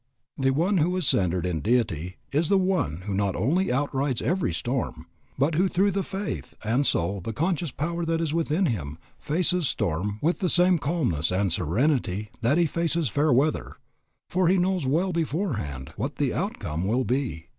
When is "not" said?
3.13-3.35